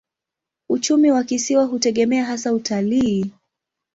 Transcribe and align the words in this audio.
Uchumi 0.69 1.11
wa 1.11 1.23
kisiwa 1.23 1.65
hutegemea 1.65 2.25
hasa 2.25 2.53
utalii. 2.53 3.31